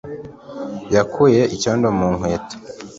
yakuyeho 0.95 1.51
icyondo 1.55 1.87
mu 1.97 2.07
nkweto 2.15 2.55